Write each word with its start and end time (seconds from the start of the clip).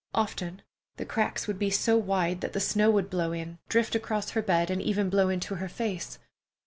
Often 0.15 0.63
the 0.97 1.05
cracks 1.05 1.45
would 1.45 1.59
be 1.59 1.69
so 1.69 1.95
wide 1.95 2.41
that 2.41 2.53
the 2.53 2.59
snow 2.59 2.89
would 2.89 3.07
blow 3.07 3.33
in, 3.33 3.59
drift 3.69 3.93
across 3.93 4.31
her 4.31 4.41
bed, 4.41 4.71
and 4.71 4.81
even 4.81 5.11
blow 5.11 5.29
into 5.29 5.53
her 5.53 5.69
face. 5.69 6.17